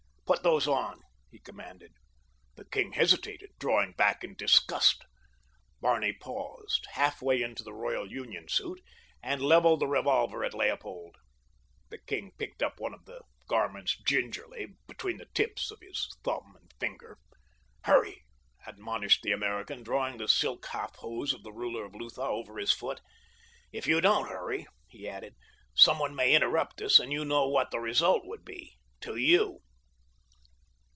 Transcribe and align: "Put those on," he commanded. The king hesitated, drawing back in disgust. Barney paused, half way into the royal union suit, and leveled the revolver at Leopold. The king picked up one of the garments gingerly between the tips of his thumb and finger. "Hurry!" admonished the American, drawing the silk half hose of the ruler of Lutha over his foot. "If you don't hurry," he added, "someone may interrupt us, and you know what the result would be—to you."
"Put 0.33 0.43
those 0.43 0.65
on," 0.65 1.01
he 1.29 1.39
commanded. 1.39 1.91
The 2.55 2.63
king 2.63 2.93
hesitated, 2.93 3.51
drawing 3.59 3.91
back 3.91 4.23
in 4.23 4.33
disgust. 4.35 5.03
Barney 5.81 6.13
paused, 6.13 6.87
half 6.91 7.21
way 7.21 7.41
into 7.41 7.63
the 7.65 7.73
royal 7.73 8.09
union 8.09 8.47
suit, 8.47 8.79
and 9.21 9.41
leveled 9.41 9.81
the 9.81 9.87
revolver 9.87 10.45
at 10.45 10.53
Leopold. 10.53 11.17
The 11.89 11.97
king 11.97 12.31
picked 12.37 12.63
up 12.63 12.79
one 12.79 12.93
of 12.93 13.03
the 13.03 13.23
garments 13.49 13.97
gingerly 14.07 14.67
between 14.87 15.17
the 15.17 15.27
tips 15.33 15.69
of 15.69 15.81
his 15.81 16.09
thumb 16.23 16.55
and 16.57 16.71
finger. 16.79 17.17
"Hurry!" 17.83 18.23
admonished 18.65 19.23
the 19.23 19.33
American, 19.33 19.83
drawing 19.83 20.15
the 20.15 20.29
silk 20.29 20.65
half 20.67 20.95
hose 20.95 21.33
of 21.33 21.43
the 21.43 21.51
ruler 21.51 21.83
of 21.83 21.93
Lutha 21.93 22.21
over 22.23 22.57
his 22.57 22.71
foot. 22.71 23.01
"If 23.73 23.85
you 23.85 23.99
don't 23.99 24.29
hurry," 24.29 24.65
he 24.87 25.09
added, 25.09 25.35
"someone 25.75 26.15
may 26.15 26.33
interrupt 26.33 26.81
us, 26.81 26.99
and 26.99 27.11
you 27.11 27.25
know 27.25 27.49
what 27.49 27.71
the 27.71 27.81
result 27.81 28.21
would 28.23 28.45
be—to 28.45 29.17
you." 29.17 29.59